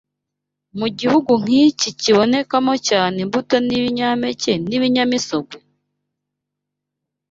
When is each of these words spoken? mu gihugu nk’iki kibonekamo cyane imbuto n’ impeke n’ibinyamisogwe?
mu 0.79 0.87
gihugu 0.99 1.31
nk’iki 1.41 1.89
kibonekamo 2.01 2.73
cyane 2.89 3.15
imbuto 3.25 3.55
n’ 3.65 3.69
impeke 3.79 4.53
n’ibinyamisogwe? 4.67 5.57